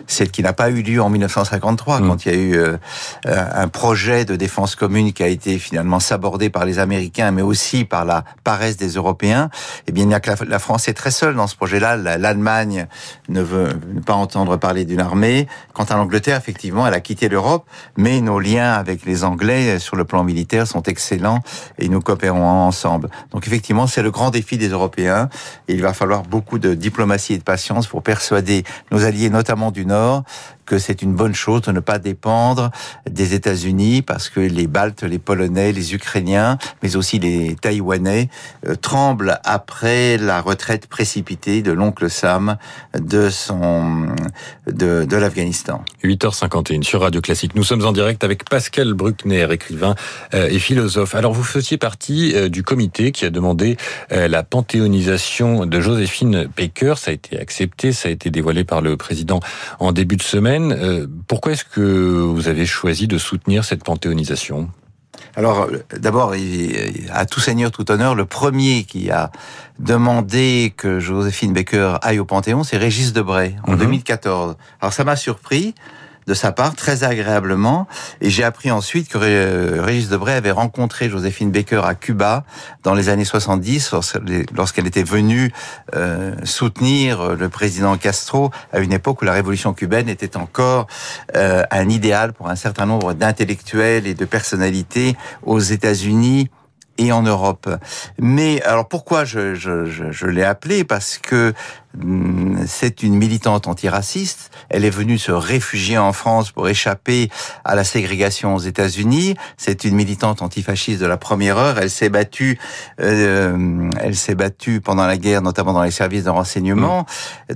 celle 0.07 0.31
qui 0.31 0.43
n'a 0.43 0.53
pas 0.53 0.69
eu 0.69 0.81
lieu 0.81 1.01
en 1.01 1.09
1953, 1.09 2.01
mm. 2.01 2.07
quand 2.07 2.25
il 2.25 2.31
y 2.31 2.35
a 2.35 2.37
eu 2.37 2.57
euh, 2.57 2.77
un 3.25 3.67
projet 3.67 4.25
de 4.25 4.35
défense 4.35 4.75
commune 4.75 5.13
qui 5.13 5.23
a 5.23 5.27
été 5.27 5.59
finalement 5.59 5.99
sabordé 5.99 6.49
par 6.49 6.65
les 6.65 6.79
Américains, 6.79 7.31
mais 7.31 7.41
aussi 7.41 7.85
par 7.85 8.05
la 8.05 8.23
paresse 8.43 8.75
des 8.75 8.89
Européens. 8.89 9.49
Eh 9.87 9.91
bien, 9.91 10.03
il 10.03 10.07
n'y 10.07 10.13
a 10.13 10.19
que 10.19 10.31
la, 10.43 10.59
France 10.59 10.87
est 10.87 10.93
très 10.93 11.11
seule 11.11 11.35
dans 11.35 11.47
ce 11.47 11.55
projet-là. 11.55 11.95
L'Allemagne 11.95 12.87
ne 13.29 13.41
veut 13.41 13.79
pas 14.05 14.13
entendre 14.13 14.57
parler 14.57 14.85
d'une 14.85 14.99
armée. 14.99 15.47
Quant 15.73 15.85
à 15.85 15.95
l'Angleterre, 15.95 16.37
effectivement, 16.37 16.87
elle 16.87 16.93
a 16.93 17.01
quitté 17.01 17.29
l'Europe, 17.29 17.65
mais 17.97 18.19
nos 18.21 18.39
liens 18.39 18.73
avec 18.73 19.05
les 19.05 19.23
Anglais 19.23 19.79
sur 19.79 19.95
le 19.95 20.05
plan 20.05 20.23
militaire 20.23 20.67
sont 20.67 20.83
excellents 20.83 21.39
et 21.77 21.87
nous 21.87 22.01
coopérons 22.01 22.45
ensemble. 22.45 23.09
Donc 23.31 23.47
effectivement, 23.47 23.68
c'est 23.87 24.01
le 24.01 24.11
grand 24.11 24.31
défi 24.31 24.57
des 24.57 24.69
Européens. 24.69 25.29
Et 25.67 25.73
il 25.73 25.81
va 25.81 25.93
falloir 25.93 26.23
beaucoup 26.23 26.59
de 26.59 26.73
diplomatie 26.73 27.33
et 27.33 27.37
de 27.37 27.43
patience 27.43 27.87
pour 27.87 28.03
persuader 28.03 28.63
nos 28.91 29.03
alliés, 29.05 29.29
notamment 29.29 29.71
du 29.71 29.85
Nord, 29.85 30.23
que 30.69 30.77
c'est 30.77 31.01
une 31.01 31.15
bonne 31.15 31.33
chose 31.33 31.63
de 31.63 31.71
ne 31.71 31.79
pas 31.79 31.97
dépendre 31.97 32.69
des 33.09 33.33
États-Unis 33.33 34.03
parce 34.03 34.29
que 34.29 34.39
les 34.39 34.67
Baltes, 34.67 35.01
les 35.01 35.17
Polonais, 35.17 35.71
les 35.71 35.95
Ukrainiens, 35.95 36.59
mais 36.83 36.95
aussi 36.95 37.17
les 37.17 37.55
Taïwanais 37.59 38.29
euh, 38.67 38.75
tremblent 38.75 39.39
après 39.43 40.17
la 40.17 40.41
retraite 40.41 40.85
précipitée 40.85 41.63
de 41.63 41.71
l'oncle 41.71 42.07
Sam 42.07 42.57
de 42.97 43.31
son 43.31 44.09
de, 44.67 45.05
de 45.05 45.17
l'Afghanistan. 45.17 45.83
8h51 46.03 46.83
sur 46.83 47.01
Radio 47.01 47.19
Classique. 47.19 47.55
Nous 47.55 47.63
sommes 47.63 47.83
en 47.83 47.91
direct 47.91 48.23
avec 48.23 48.47
Pascal 48.47 48.93
Bruckner, 48.93 49.47
écrivain 49.51 49.95
euh, 50.35 50.49
et 50.51 50.59
philosophe. 50.59 51.15
Alors 51.15 51.33
vous 51.33 51.43
faisiez 51.43 51.77
partie 51.77 52.35
euh, 52.35 52.47
du 52.47 52.61
comité 52.61 53.11
qui 53.11 53.25
a 53.25 53.31
demandé 53.31 53.75
la 54.11 54.43
panthéonisation 54.43 55.65
de 55.65 55.81
Joséphine 55.81 56.47
Baker. 56.55 56.93
Ça 56.97 57.09
a 57.09 57.13
été 57.15 57.39
accepté, 57.39 57.91
ça 57.91 58.09
a 58.09 58.11
été 58.11 58.29
dévoilé 58.29 58.63
par 58.63 58.81
le 58.81 58.97
président 58.97 59.39
en 59.79 59.91
début 59.91 60.15
de 60.15 60.21
semaine. 60.21 60.58
Euh, 60.59 61.07
pourquoi 61.27 61.53
est-ce 61.53 61.65
que 61.65 61.81
vous 61.81 62.47
avez 62.47 62.65
choisi 62.65 63.07
de 63.07 63.17
soutenir 63.17 63.63
cette 63.63 63.83
panthéonisation? 63.83 64.69
Alors, 65.35 65.67
d'abord, 65.97 66.33
à 67.11 67.25
tout 67.25 67.39
seigneur, 67.39 67.71
tout 67.71 67.89
honneur, 67.91 68.15
le 68.15 68.25
premier 68.25 68.83
qui 68.83 69.11
a 69.11 69.31
demandé 69.77 70.73
que 70.75 70.99
Joséphine 70.99 71.53
Baker 71.53 71.95
aille 72.01 72.19
au 72.19 72.25
Panthéon, 72.25 72.63
c'est 72.63 72.77
Régis 72.77 73.13
Debray, 73.13 73.55
en 73.67 73.75
2014. 73.75 74.51
Mhm. 74.51 74.55
Alors, 74.81 74.93
ça 74.93 75.03
m'a 75.03 75.15
surpris, 75.15 75.75
de 76.27 76.33
sa 76.33 76.51
part, 76.51 76.75
très 76.75 77.03
agréablement. 77.03 77.87
Et 78.21 78.29
j'ai 78.29 78.43
appris 78.43 78.71
ensuite 78.71 79.09
que 79.09 79.79
Régis 79.79 80.09
Debray 80.09 80.35
avait 80.35 80.51
rencontré 80.51 81.09
Joséphine 81.09 81.51
Baker 81.51 81.81
à 81.83 81.95
Cuba 81.95 82.43
dans 82.83 82.93
les 82.93 83.09
années 83.09 83.25
70, 83.25 83.93
lorsqu'elle 84.55 84.87
était 84.87 85.03
venue 85.03 85.51
euh, 85.95 86.35
soutenir 86.43 87.35
le 87.35 87.49
président 87.49 87.97
Castro 87.97 88.51
à 88.71 88.79
une 88.79 88.93
époque 88.93 89.21
où 89.21 89.25
la 89.25 89.33
révolution 89.33 89.73
cubaine 89.73 90.09
était 90.09 90.37
encore 90.37 90.87
euh, 91.35 91.63
un 91.71 91.89
idéal 91.89 92.33
pour 92.33 92.49
un 92.49 92.55
certain 92.55 92.85
nombre 92.85 93.13
d'intellectuels 93.13 94.07
et 94.07 94.13
de 94.13 94.25
personnalités 94.25 95.15
aux 95.43 95.59
États-Unis 95.59 96.49
et 96.99 97.11
en 97.11 97.23
Europe. 97.23 97.69
Mais 98.19 98.61
alors 98.63 98.87
pourquoi 98.87 99.23
je, 99.23 99.55
je, 99.55 99.85
je, 99.85 100.11
je 100.11 100.25
l'ai 100.27 100.43
appelée 100.43 100.83
Parce 100.83 101.17
que 101.17 101.53
c'est 102.67 103.01
une 103.03 103.15
militante 103.15 103.67
antiraciste. 103.67 104.51
Elle 104.69 104.85
est 104.85 104.91
venue 104.91 105.17
se 105.17 105.31
réfugier 105.31 105.97
en 105.97 106.13
France 106.13 106.51
pour 106.51 106.69
échapper 106.69 107.29
à 107.65 107.75
la 107.75 107.83
ségrégation 107.83 108.55
aux 108.55 108.59
États-Unis. 108.59 109.35
C'est 109.57 109.83
une 109.85 109.95
militante 109.95 110.41
antifasciste 110.41 111.01
de 111.01 111.07
la 111.07 111.17
première 111.17 111.57
heure. 111.57 111.79
Elle 111.79 111.89
s'est 111.89 112.09
battue, 112.09 112.59
euh, 113.01 113.89
elle 113.99 114.15
s'est 114.15 114.35
battue 114.35 114.81
pendant 114.81 115.07
la 115.07 115.17
guerre, 115.17 115.41
notamment 115.41 115.73
dans 115.73 115.83
les 115.83 115.91
services 115.91 116.25
de 116.25 116.29
renseignement. 116.29 117.05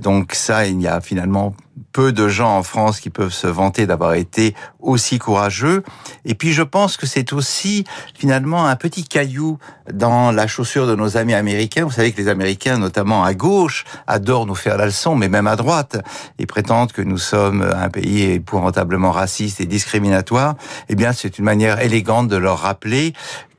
Donc 0.00 0.34
ça, 0.34 0.66
il 0.66 0.80
y 0.80 0.88
a 0.88 1.00
finalement 1.00 1.54
peu 1.92 2.12
de 2.12 2.28
gens 2.28 2.56
en 2.56 2.62
France 2.62 3.00
qui 3.00 3.10
peuvent 3.10 3.32
se 3.32 3.46
vanter 3.46 3.86
d'avoir 3.86 4.14
été 4.14 4.54
aussi 4.80 5.18
courageux. 5.18 5.82
Et 6.24 6.34
puis 6.34 6.52
je 6.52 6.62
pense 6.62 6.96
que 6.96 7.06
c'est 7.06 7.32
aussi 7.32 7.84
finalement 8.14 8.66
un 8.66 8.76
petit 8.76 9.04
caillou 9.04 9.58
dans 9.92 10.32
la 10.32 10.46
chaussure 10.46 10.86
de 10.86 10.94
nos 10.94 11.16
amis 11.16 11.34
américains. 11.34 11.84
Vous 11.84 11.90
savez 11.90 12.12
que 12.12 12.20
les 12.20 12.28
Américains, 12.28 12.78
notamment 12.78 13.24
à 13.24 13.34
gauche, 13.34 13.84
adorent 14.24 14.46
nous 14.46 14.54
faire 14.54 14.78
la 14.78 14.86
leçon, 14.86 15.16
mais 15.16 15.28
même 15.28 15.46
à 15.46 15.54
droite, 15.54 15.98
ils 16.38 16.46
prétendent 16.46 16.92
que 16.92 17.02
nous 17.02 17.18
sommes 17.18 17.60
un 17.60 17.90
pays 17.90 18.22
épouvantablement 18.22 19.10
raciste 19.10 19.60
et 19.60 19.66
discriminatoire. 19.66 20.54
Eh 20.88 20.94
bien, 20.94 21.12
c'est 21.12 21.38
une 21.38 21.44
manière 21.44 21.82
élégante 21.82 22.28
de 22.28 22.36
leur 22.36 22.60
rappeler 22.60 23.12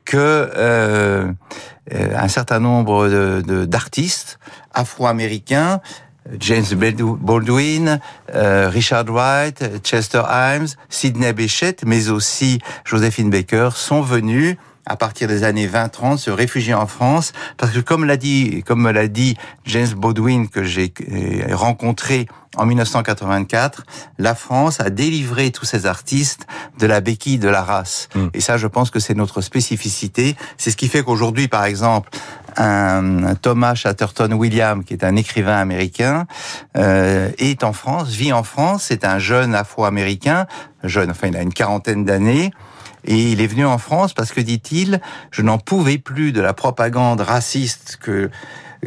que 0.04 0.16
euh, 0.16 1.30
euh 1.94 2.18
un 2.18 2.26
certain 2.26 2.58
nombre 2.58 3.08
d'artistes 3.66 4.40
afro-américains 4.74 5.80
James 6.40 6.64
Baldwin, 6.74 8.00
euh, 8.34 8.68
Richard 8.68 9.04
Wright, 9.06 9.62
Chester 9.84 10.22
Himes, 10.28 10.66
Sidney 10.88 11.32
Bechet, 11.32 11.76
mais 11.86 12.08
aussi 12.08 12.58
Josephine 12.84 13.30
Baker 13.30 13.70
sont 13.76 14.02
venus 14.02 14.56
à 14.86 14.96
partir 14.96 15.28
des 15.28 15.44
années 15.44 15.66
20-30 15.66 16.18
se 16.18 16.30
réfugier 16.30 16.74
en 16.74 16.86
France 16.86 17.32
parce 17.56 17.72
que 17.72 17.80
comme 17.80 18.04
l'a 18.04 18.16
dit 18.16 18.62
comme 18.64 18.82
me 18.82 18.92
l'a 18.92 19.08
dit 19.08 19.36
James 19.64 19.92
Baldwin 19.96 20.48
que 20.48 20.62
j'ai 20.62 20.92
euh, 21.10 21.54
rencontré 21.54 22.26
en 22.56 22.64
1984, 22.64 23.84
la 24.18 24.34
France 24.34 24.80
a 24.80 24.90
délivré 24.90 25.50
tous 25.50 25.64
ces 25.64 25.86
artistes 25.86 26.46
de 26.78 26.86
la 26.86 27.00
béquille 27.00 27.38
de 27.38 27.48
la 27.48 27.62
race. 27.62 28.08
Hmm. 28.14 28.28
Et 28.34 28.40
ça, 28.40 28.56
je 28.56 28.66
pense 28.66 28.90
que 28.90 28.98
c'est 28.98 29.14
notre 29.14 29.40
spécificité. 29.40 30.36
C'est 30.56 30.70
ce 30.70 30.76
qui 30.76 30.88
fait 30.88 31.02
qu'aujourd'hui, 31.02 31.48
par 31.48 31.64
exemple, 31.64 32.08
un 32.56 33.34
Thomas 33.34 33.74
Chatterton 33.74 34.32
William, 34.32 34.84
qui 34.84 34.94
est 34.94 35.04
un 35.04 35.16
écrivain 35.16 35.58
américain, 35.58 36.26
euh, 36.76 37.30
est 37.38 37.62
en 37.64 37.72
France, 37.72 38.10
vit 38.10 38.32
en 38.32 38.42
France. 38.42 38.84
C'est 38.88 39.04
un 39.04 39.18
jeune 39.18 39.54
Afro-américain, 39.54 40.46
jeune, 40.82 41.10
enfin, 41.10 41.28
il 41.28 41.36
a 41.36 41.42
une 41.42 41.52
quarantaine 41.52 42.04
d'années. 42.04 42.52
Et 43.06 43.32
il 43.32 43.40
est 43.40 43.46
venu 43.46 43.64
en 43.64 43.78
France 43.78 44.12
parce 44.12 44.32
que, 44.32 44.40
dit-il, 44.40 45.00
je 45.30 45.42
n'en 45.42 45.58
pouvais 45.58 45.98
plus 45.98 46.32
de 46.32 46.40
la 46.40 46.54
propagande 46.54 47.20
raciste 47.20 47.98
que 48.00 48.30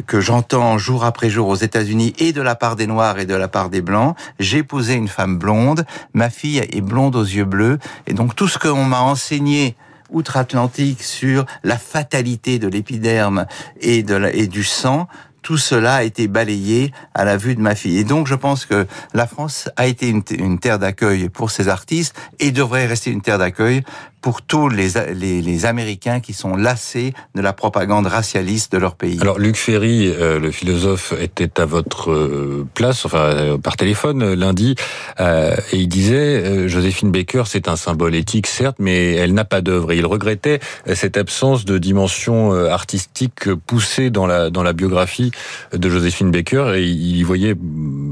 que 0.06 0.20
j'entends 0.20 0.78
jour 0.78 1.04
après 1.04 1.30
jour 1.30 1.48
aux 1.48 1.56
États-Unis 1.56 2.14
et 2.18 2.32
de 2.32 2.40
la 2.40 2.54
part 2.54 2.76
des 2.76 2.86
Noirs 2.86 3.18
et 3.18 3.26
de 3.26 3.34
la 3.34 3.48
part 3.48 3.70
des 3.70 3.82
Blancs. 3.82 4.16
J'ai 4.38 4.58
épousé 4.58 4.94
une 4.94 5.08
femme 5.08 5.36
blonde, 5.36 5.84
ma 6.14 6.30
fille 6.30 6.58
est 6.58 6.80
blonde 6.80 7.16
aux 7.16 7.24
yeux 7.24 7.44
bleus, 7.44 7.78
et 8.06 8.14
donc 8.14 8.36
tout 8.36 8.48
ce 8.48 8.58
qu'on 8.58 8.84
m'a 8.84 9.00
enseigné 9.00 9.76
outre-Atlantique 10.10 11.02
sur 11.02 11.44
la 11.62 11.78
fatalité 11.78 12.58
de 12.58 12.68
l'épiderme 12.68 13.46
et, 13.80 14.04
et 14.32 14.46
du 14.46 14.64
sang, 14.64 15.06
tout 15.42 15.56
cela 15.56 15.96
a 15.96 16.02
été 16.02 16.28
balayé 16.28 16.92
à 17.14 17.24
la 17.24 17.36
vue 17.36 17.54
de 17.54 17.60
ma 17.60 17.74
fille. 17.74 17.98
Et 17.98 18.04
donc, 18.04 18.26
je 18.26 18.34
pense 18.34 18.66
que 18.66 18.86
la 19.14 19.26
France 19.26 19.70
a 19.76 19.86
été 19.86 20.08
une, 20.08 20.22
une 20.32 20.58
terre 20.58 20.78
d'accueil 20.78 21.28
pour 21.28 21.50
ces 21.50 21.68
artistes 21.68 22.14
et 22.38 22.50
devrait 22.50 22.86
rester 22.86 23.10
une 23.10 23.22
terre 23.22 23.38
d'accueil 23.38 23.82
pour 24.20 24.42
tous 24.42 24.68
les, 24.68 24.90
les, 25.14 25.42
les, 25.42 25.66
Américains 25.66 26.20
qui 26.20 26.32
sont 26.32 26.56
lassés 26.56 27.12
de 27.34 27.40
la 27.40 27.52
propagande 27.52 28.06
racialiste 28.06 28.72
de 28.72 28.78
leur 28.78 28.94
pays. 28.94 29.18
Alors 29.20 29.38
Luc 29.38 29.56
Ferry, 29.56 30.08
euh, 30.08 30.38
le 30.38 30.50
philosophe, 30.50 31.14
était 31.18 31.60
à 31.60 31.64
votre 31.64 32.10
euh, 32.10 32.66
place, 32.74 33.04
enfin 33.04 33.18
euh, 33.18 33.58
par 33.58 33.76
téléphone 33.76 34.34
lundi, 34.34 34.74
et 35.18 35.76
il 35.76 35.88
disait 35.88 36.68
Joséphine 36.68 37.10
Baker, 37.10 37.44
c'est 37.46 37.68
un 37.68 37.76
symbole 37.76 38.14
éthique 38.14 38.46
certes, 38.46 38.76
mais 38.78 39.14
elle 39.14 39.34
n'a 39.34 39.44
pas 39.44 39.60
d'œuvre. 39.60 39.92
Et 39.92 39.98
il 39.98 40.06
regrettait 40.06 40.60
cette 40.94 41.16
absence 41.16 41.64
de 41.64 41.78
dimension 41.78 42.52
artistique 42.52 43.52
poussée 43.66 44.10
dans 44.10 44.26
la 44.26 44.50
dans 44.50 44.62
la 44.62 44.72
biographie 44.72 45.30
de 45.72 45.90
Joséphine 45.90 46.30
Baker, 46.30 46.72
et 46.76 46.84
il 46.84 47.22
voyait 47.24 47.54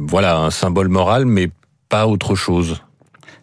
voilà 0.07 0.39
un 0.39 0.51
symbole 0.51 0.89
moral, 0.89 1.25
mais 1.25 1.51
pas 1.89 2.07
autre 2.07 2.35
chose. 2.35 2.83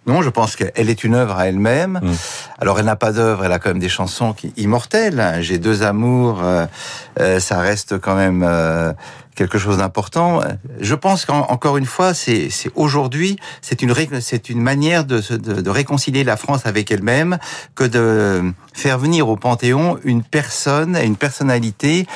Non, 0.06 0.22
je 0.22 0.30
pense 0.30 0.56
qu'elle 0.56 0.90
est 0.90 1.04
une 1.04 1.16
œuvre 1.16 1.38
à 1.38 1.48
elle-même. 1.48 2.00
Mm. 2.02 2.14
Alors, 2.60 2.80
elle 2.80 2.86
n'a 2.86 2.96
pas 2.96 3.12
d'œuvre, 3.12 3.46
elle 3.46 3.52
a 3.52 3.60
quand 3.60 3.70
même 3.70 3.80
des 3.80 3.90
chansons 3.90 4.34
qui, 4.34 4.54
immortelles. 4.58 5.38
J'ai 5.40 5.58
deux 5.58 5.84
amours, 5.84 6.42
euh, 6.44 6.66
euh, 7.20 7.40
ça 7.40 7.60
reste 7.60 7.98
quand 8.00 8.16
même 8.16 8.44
euh, 8.44 8.94
quelque 9.36 9.58
chose 9.58 9.78
d'important. 9.78 10.42
Je 10.80 10.96
pense 10.96 11.26
qu'encore 11.26 11.78
une 11.78 11.86
fois, 11.86 12.14
c'est 12.14 12.50
aujourd'hui, 12.76 13.38
c'est 13.62 13.82
une 13.82 13.94
c'est 14.22 14.50
une 14.50 14.62
manière 14.62 15.06
de, 15.06 15.22
de, 15.36 15.62
de, 15.62 15.70
réconcilier 15.70 16.24
la 16.24 16.38
France 16.38 16.66
avec 16.66 16.92
elle-même 16.92 17.38
que 17.74 17.84
de 17.84 18.54
faire 18.74 18.98
venir 18.98 19.28
au 19.28 19.36
Panthéon 19.36 19.98
une 20.04 20.24
personne, 20.24 20.96
une 20.96 21.18
personnalité 21.18 22.08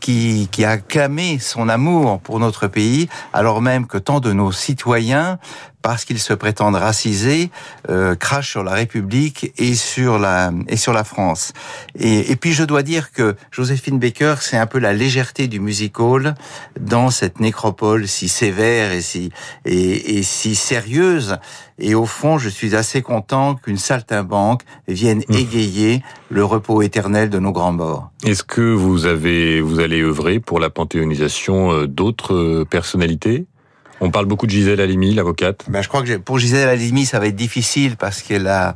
qui, 0.00 0.48
qui 0.52 0.64
a 0.66 0.76
clamé 0.76 1.38
son 1.38 1.68
amour 1.68 2.20
pour 2.20 2.38
notre 2.38 2.66
pays, 2.66 3.08
alors 3.32 3.62
même 3.62 3.86
que 3.86 3.96
tant 3.96 4.20
de 4.20 4.32
nos 4.34 4.52
citoyens 4.52 5.38
parce 5.84 6.04
qu'ils 6.06 6.18
se 6.18 6.32
prétendent 6.32 6.76
racisés, 6.76 7.50
euh, 7.90 8.14
crachent 8.14 8.50
sur 8.50 8.64
la 8.64 8.72
République 8.72 9.52
et 9.58 9.74
sur 9.74 10.18
la 10.18 10.50
et 10.68 10.78
sur 10.78 10.94
la 10.94 11.04
France. 11.04 11.52
Et, 11.98 12.32
et 12.32 12.36
puis 12.36 12.54
je 12.54 12.64
dois 12.64 12.82
dire 12.82 13.12
que 13.12 13.36
Joséphine 13.50 13.98
Baker, 13.98 14.36
c'est 14.40 14.56
un 14.56 14.66
peu 14.66 14.78
la 14.78 14.94
légèreté 14.94 15.46
du 15.46 15.60
music 15.60 16.00
hall 16.00 16.34
dans 16.80 17.10
cette 17.10 17.38
nécropole 17.38 18.08
si 18.08 18.28
sévère 18.28 18.92
et 18.92 19.02
si 19.02 19.30
et, 19.66 20.18
et 20.18 20.22
si 20.22 20.54
sérieuse. 20.54 21.36
Et 21.80 21.96
au 21.96 22.06
fond, 22.06 22.38
je 22.38 22.48
suis 22.48 22.76
assez 22.76 23.02
content 23.02 23.56
qu'une 23.56 23.78
saltimbanque 23.78 24.62
vienne 24.86 25.22
Mmh. 25.28 25.34
égayer 25.34 26.02
le 26.30 26.44
repos 26.44 26.82
éternel 26.82 27.30
de 27.30 27.38
nos 27.38 27.52
grands 27.52 27.72
morts. 27.72 28.10
Est-ce 28.24 28.42
que 28.42 28.60
vous 28.60 29.06
avez, 29.06 29.60
vous 29.60 29.80
allez 29.80 30.02
œuvrer 30.02 30.40
pour 30.40 30.58
la 30.58 30.70
panthéonisation 30.70 31.72
euh, 31.72 31.86
d'autres 31.86 32.34
euh, 32.34 32.64
personnalités? 32.64 33.46
On 34.00 34.10
parle 34.10 34.26
beaucoup 34.26 34.46
de 34.46 34.50
Gisèle 34.50 34.80
Halimi, 34.80 35.14
l'avocate. 35.14 35.64
Ben, 35.68 35.80
je 35.82 35.88
crois 35.88 36.02
que 36.02 36.16
pour 36.16 36.38
Gisèle 36.38 36.68
Halimi, 36.68 37.06
ça 37.06 37.18
va 37.20 37.26
être 37.28 37.36
difficile 37.36 37.96
parce 37.96 38.22
qu'elle 38.22 38.48
a, 38.48 38.74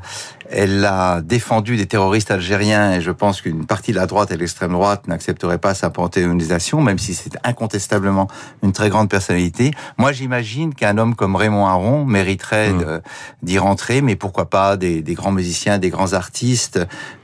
elle 0.48 0.84
a 0.84 1.20
défendu 1.20 1.76
des 1.76 1.86
terroristes 1.86 2.30
algériens 2.30 2.92
et 2.92 3.00
je 3.00 3.10
pense 3.10 3.40
qu'une 3.42 3.66
partie 3.66 3.90
de 3.92 3.96
la 3.96 4.06
droite 4.06 4.30
et 4.30 4.34
de 4.34 4.40
l'extrême 4.40 4.72
droite 4.72 5.08
n'accepterait 5.08 5.58
pas 5.58 5.74
sa 5.74 5.90
panthéonisation, 5.90 6.80
même 6.80 6.98
si 6.98 7.14
c'est 7.14 7.32
incontestablement 7.44 8.28
une 8.62 8.72
très 8.72 8.88
grande 8.90 9.10
personnalité. 9.10 9.72
Moi, 9.98 10.12
j'imagine 10.12 10.72
qu'un 10.74 10.96
homme 10.98 11.14
comme 11.16 11.34
Raymond 11.36 11.66
Aron 11.66 12.04
mériterait 12.04 12.72
Mm. 12.72 12.78
de- 12.78 13.00
d'y 13.42 13.58
rentrer, 13.58 14.00
mais 14.02 14.14
pourquoi 14.16 14.48
pas 14.48 14.76
des, 14.76 15.02
des 15.02 15.14
grands 15.14 15.32
musiciens, 15.32 15.78
des 15.78 15.90
grands 15.90 16.12
artistes 16.12 16.78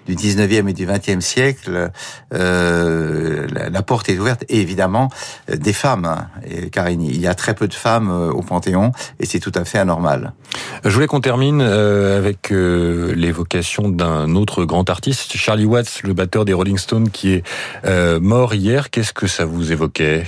du 0.07 0.15
19e 0.15 0.69
et 0.69 0.73
du 0.73 0.87
20e 0.87 1.21
siècle. 1.21 1.91
Euh, 2.33 3.47
la, 3.71 3.83
porte 3.83 4.09
est 4.09 4.19
ouverte 4.19 4.45
et 4.49 4.61
évidemment 4.61 5.11
euh, 5.51 5.57
des 5.57 5.73
femmes, 5.73 6.05
hein, 6.05 6.29
et- 6.49 6.71
car 6.71 6.89
il 6.89 7.21
y 7.21 7.27
a 7.27 7.35
très 7.35 7.55
peu 7.55 7.69
de 7.69 7.75
femmes 7.75 8.11
euh, 8.11 8.31
au 8.31 8.43
Panthéon 8.43 8.93
et 9.21 9.27
c'est 9.27 9.41
tout 9.41 9.53
à 9.55 9.65
fait 9.65 9.79
anormal. 9.79 10.33
Je 10.85 10.91
voulais 10.91 11.07
qu'on 11.07 11.21
termine 11.21 11.61
euh, 11.61 12.19
avec 12.19 12.51
l'évocation 12.51 13.89
d'un 13.89 14.35
autre 14.35 14.65
grand 14.65 14.89
artiste, 14.91 15.37
Charlie 15.37 15.65
Watts, 15.67 16.01
le 16.05 16.13
batteur 16.15 16.45
des 16.45 16.53
Rolling 16.53 16.79
Stones, 16.79 17.11
qui 17.11 17.33
est 17.35 17.43
mort 18.21 18.55
hier. 18.55 18.91
Qu'est-ce 18.91 19.13
que 19.13 19.27
ça 19.27 19.45
vous 19.45 19.73
évoquait? 19.73 20.25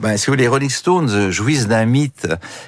Ben, 0.00 0.16
si 0.16 0.26
vous 0.26 0.32
voulez, 0.32 0.44
les 0.44 0.48
Rolling 0.48 0.70
Stones 0.70 1.30
jouissent 1.30 1.68
d'un 1.68 1.84
mythe 1.84 2.26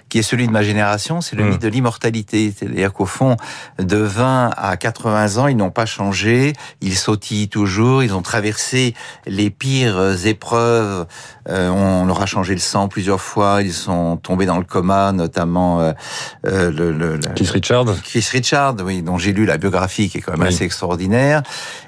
qui 0.09 0.19
est 0.19 0.23
celui 0.23 0.47
de 0.47 0.53
ma 0.53 0.63
génération, 0.63 1.21
c'est 1.21 1.37
le 1.37 1.45
Mm. 1.45 1.49
mythe 1.49 1.63
de 1.63 1.69
l'immortalité. 1.69 2.53
C'est-à-dire 2.57 2.93
qu'au 2.93 3.07
fond, 3.07 3.37
de 3.79 3.97
20 3.97 4.51
à 4.57 4.77
80 4.77 5.39
ans, 5.39 5.47
ils 5.49 5.57
n'ont 5.57 5.71
pas 5.71 5.87
changé, 5.87 6.53
ils 6.81 6.97
sautillent 6.97 7.49
toujours, 7.49 8.03
ils 8.03 8.15
ont 8.15 8.23
traversé 8.23 8.95
les 9.27 9.51
pires 9.51 10.27
épreuves, 10.27 11.07
Euh, 11.51 11.69
on 11.69 12.07
leur 12.07 12.23
a 12.23 12.25
changé 12.27 12.55
le 12.55 12.59
sang 12.61 12.89
plusieurs 12.89 13.21
fois, 13.21 13.61
ils 13.61 13.75
sont 13.75 14.17
tombés 14.17 14.47
dans 14.47 14.57
le 14.57 14.65
coma, 14.65 15.13
notamment 15.13 15.83
euh, 15.83 15.93
euh, 16.47 16.71
le, 16.71 16.91
le, 16.91 17.17
le- 17.17 17.35
Keith 17.35 17.51
Richards 17.51 17.85
Chris 18.03 18.27
Richard, 18.33 18.77
oui, 18.83 19.03
dont 19.03 19.19
j'ai 19.19 19.35
lu 19.35 19.45
la 19.45 19.59
biographie, 19.59 20.09
qui 20.09 20.17
est 20.17 20.21
quand 20.23 20.33
même 20.33 20.41
Oui. 20.41 20.49
assez 20.49 20.65
extraordinaire. 20.65 21.43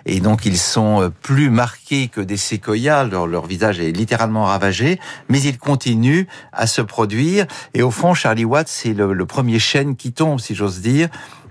Et 0.05 0.21
donc, 0.21 0.45
ils 0.45 0.59
sont 0.59 1.01
euh, 1.01 1.09
plus 1.09 1.49
marqués 1.49 2.09
que 2.09 2.21
des 2.21 2.37
séquoias. 2.37 3.05
Leur, 3.05 3.27
leur 3.27 3.47
visage 3.47 3.81
est 3.81 3.93
littéralement 3.93 4.45
ravagé, 4.45 5.01
mais 5.29 5.41
ils 5.41 5.59
continuent 5.59 6.25
à 6.53 6.67
se 6.67 6.81
produire. 6.83 7.47
Et 7.75 7.83
au 7.83 7.91
fond, 7.91 8.15
Charlie 8.15 8.45
Watts, 8.45 8.69
c'est 8.69 8.95
le, 8.95 9.27
premier 9.27 9.59
chêne 9.59 9.97
qui 9.97 10.13
tombe, 10.13 10.41
si 10.41 10.55
j'ose 10.55 10.81
dire. 10.81 11.09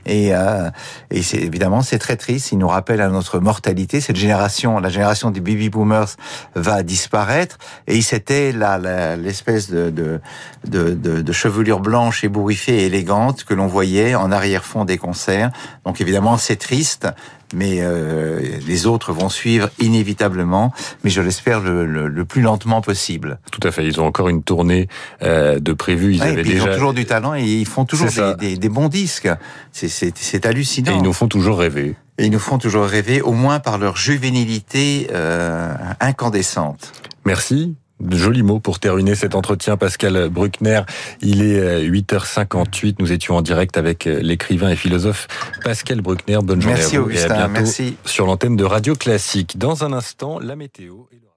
Et, 0.08 0.36
euh, 0.36 0.70
et 1.10 1.24
c'est 1.24 1.38
évidemment 1.40 1.82
c'est 1.82 1.98
très 1.98 2.16
triste. 2.16 2.52
Il 2.52 2.60
nous 2.60 2.68
rappelle 2.68 3.02
à 3.02 3.10
notre 3.10 3.40
mortalité. 3.40 4.02
Cette 4.02 4.18
génération, 4.18 4.80
la 4.80 4.90
génération 4.90 5.32
des 5.32 5.40
baby 5.40 5.70
boomers, 5.70 6.16
va 6.54 6.84
disparaître. 6.84 7.58
Et 7.88 8.04
c'était 8.04 8.52
la- 8.52 9.16
l'espèce 9.16 9.72
de, 9.72 9.90
de, 9.90 10.22
de, 10.68 10.94
de, 10.94 11.22
de 11.22 11.32
chevelure 11.32 11.80
blanche 11.80 12.24
ébouriffée 12.24 12.84
et 12.84 12.86
élégante 12.86 13.46
que 13.46 13.56
l'on 13.56 13.66
voyait 13.66 14.14
en 14.14 14.32
arrière-fond 14.32 14.86
des 14.86 15.00
concerts. 15.00 15.50
Donc 15.86 16.00
évidemment 16.02 16.38
c'est 16.38 16.58
triste. 16.58 17.08
Mais 17.54 17.78
euh, 17.82 18.40
les 18.68 18.88
autres 18.88 19.14
vont 19.14 19.30
suivre 19.30 19.70
inévitablement, 19.80 20.74
mais 21.04 21.10
je 21.10 21.22
l'espère 21.22 21.60
le, 21.62 21.86
le, 21.86 22.08
le 22.08 22.26
plus 22.26 22.42
lentement 22.42 22.82
possible. 22.82 23.40
Tout 23.52 23.66
à 23.68 23.72
fait. 23.72 23.86
Ils 23.86 24.02
ont 24.02 24.06
encore 24.06 24.30
une 24.30 24.44
tournée 24.44 24.88
euh, 25.22 25.60
de 25.60 25.74
prévue. 25.74 26.14
Ils 26.16 26.22
Ouais, 26.22 26.30
avaient 26.30 26.44
déjà 26.44 26.66
Ils 26.66 26.70
ont 26.70 26.74
toujours 26.74 26.94
du 26.94 27.06
talent 27.06 27.36
et 27.36 27.44
ils 27.44 27.68
font 27.68 27.86
toujours 27.86 28.10
des, 28.10 28.36
des, 28.36 28.58
des 28.58 28.70
bons 28.70 28.90
disques. 28.90 29.30
C'est 29.72 30.46
hallucinant. 30.46 30.92
et 30.94 30.96
ils 30.96 31.04
nous 31.04 31.14
font 31.14 31.28
toujours 31.28 31.60
rêver. 31.60 31.96
Et 32.18 32.26
ils 32.26 32.32
nous 32.32 32.40
font 32.40 32.58
toujours 32.58 32.86
rêver, 32.86 33.22
au 33.22 33.34
moins 33.34 33.60
par 33.60 33.78
leur 33.78 33.98
juvénilité 33.98 35.08
euh, 35.12 35.74
incandescente. 36.00 36.94
Merci. 37.26 37.76
De 38.00 38.18
jolis 38.18 38.44
mots 38.44 38.60
pour 38.60 38.80
terminer 38.80 39.16
cet 39.16 39.36
entretien, 39.36 39.78
Pascal 39.78 40.30
Bruckner. 40.30 40.82
Il 41.22 41.42
est 41.42 41.60
euh, 41.60 41.90
8h58. 41.90 42.96
Nous 43.00 43.12
étions 43.12 43.36
en 43.38 43.42
direct 43.42 43.78
avec 43.78 44.06
euh, 44.06 44.20
l'écrivain 44.22 44.70
et 44.70 44.76
philosophe 44.76 45.28
Pascal 45.64 46.02
Bruckner. 46.02 46.40
Bonne 46.44 46.62
journée 46.62 46.78
Merci 46.78 46.98
à 46.98 47.00
vous 47.00 47.10
et 47.10 47.14
à 47.14 47.26
Augustin, 47.26 47.36
bientôt 47.36 47.52
merci. 47.54 47.98
sur 48.04 48.26
l'antenne 48.26 48.56
de 48.58 48.66
Radio 48.66 48.96
Classique. 48.96 49.58
Dans 49.58 49.84
un 49.86 49.94
instant, 49.94 50.40
la 50.40 50.56
météo 50.58 51.06
et 51.12 51.16
le 51.16 51.28